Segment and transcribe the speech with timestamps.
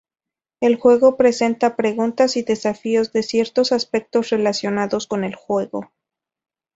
[0.61, 5.91] El juego presenta preguntas y desafíos de ciertos aspectos relacionados con el juego.